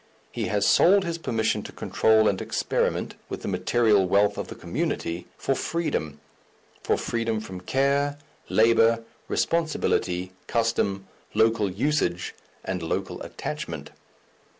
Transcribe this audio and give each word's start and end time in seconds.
He 0.31 0.45
has 0.47 0.65
sold 0.65 1.03
his 1.05 1.19
permission 1.19 1.61
to 1.61 1.71
control 1.71 2.27
and 2.27 2.41
experiment 2.41 3.13
with 3.29 3.43
the 3.43 3.47
material 3.47 4.07
wealth 4.07 4.35
of 4.35 4.47
the 4.47 4.55
community 4.55 5.27
for 5.37 5.53
freedom 5.53 6.19
for 6.81 6.97
freedom 6.97 7.39
from 7.39 7.61
care, 7.61 8.17
labour, 8.49 9.03
responsibility, 9.27 10.31
custom, 10.47 11.07
local 11.35 11.69
usage 11.69 12.33
and 12.65 12.81
local 12.81 13.21
attachment. 13.21 13.91